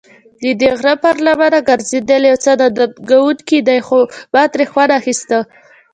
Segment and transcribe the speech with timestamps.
[0.43, 3.97] ددې غره پر لمنه ګرځېدل یو څه ننګوونکی دی، خو
[4.33, 5.37] ما ترې خوند اخیسته.